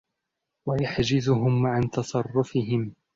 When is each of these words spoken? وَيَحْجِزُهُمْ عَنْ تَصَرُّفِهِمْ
وَيَحْجِزُهُمْ 0.65 1.65
عَنْ 1.67 1.81
تَصَرُّفِهِمْ 1.89 2.93